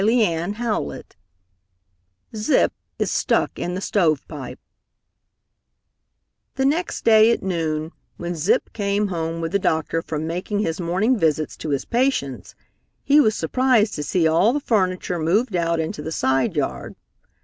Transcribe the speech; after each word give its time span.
CHAPTER 0.03 0.79
V 0.81 0.99
ZIP 2.35 2.73
IS 2.97 3.11
STUCK 3.11 3.59
IN 3.59 3.75
THE 3.75 3.81
STOVEPIPE 3.81 4.57
The 6.55 6.65
next 6.65 7.05
day 7.05 7.29
at 7.29 7.43
noon, 7.43 7.91
when 8.17 8.33
Zip 8.33 8.73
came 8.73 9.09
home 9.09 9.41
with 9.41 9.51
the 9.51 9.59
doctor 9.59 10.01
from 10.01 10.25
making 10.25 10.57
his 10.61 10.79
morning 10.81 11.19
visits 11.19 11.55
to 11.57 11.69
his 11.69 11.85
patients, 11.85 12.55
he 13.03 13.19
was 13.19 13.35
surprised 13.35 13.93
to 13.93 14.01
see 14.01 14.27
all 14.27 14.53
the 14.53 14.59
furniture 14.59 15.19
moved 15.19 15.55
out 15.55 15.79
into 15.79 16.01
the 16.01 16.11
side 16.11 16.55
yard. 16.55 16.95